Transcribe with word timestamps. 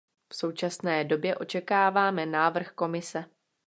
V 0.29 0.35
současné 0.35 1.03
době 1.03 1.35
očekáváme 1.35 2.25
návrh 2.25 2.71
Komise. 2.71 3.25